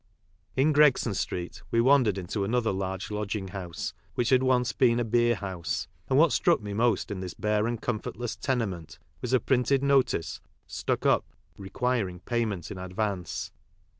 [0.57, 0.73] ,,J U.
[0.73, 3.51] Gr eg3on street we wandered into another large in/^T 6'!
[4.17, 7.83] w5llch bad ouce beeu a beerhouse, and what struck me most in this bare and
[7.83, 11.27] comfort less tenement was a printed notice stuck up
[11.59, 13.51] requir ing payment tn advance.